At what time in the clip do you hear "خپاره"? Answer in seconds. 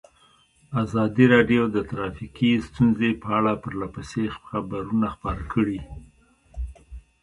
5.15-5.43